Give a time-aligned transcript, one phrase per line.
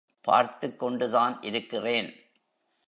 [0.21, 2.13] பார்த்துக் கொண்டுதான் இருக்கிறேன்.